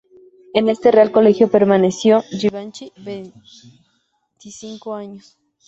En 0.55 0.67
este 0.67 0.89
Real 0.89 1.11
Colegio 1.11 1.47
permaneció 1.51 2.23
Giannini 2.31 2.91
veinticinco 2.97 4.95
años. 4.95 5.37